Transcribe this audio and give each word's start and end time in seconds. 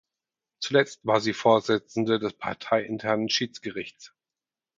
Zuletzt 0.59 1.05
war 1.05 1.21
sie 1.21 1.31
Vorsitzende 1.31 2.17
des 2.17 2.33
parteiinternen 2.33 3.29
Schiedsgerichts. 3.29 4.15